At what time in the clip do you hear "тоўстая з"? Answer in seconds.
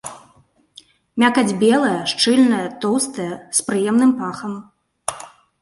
2.87-3.69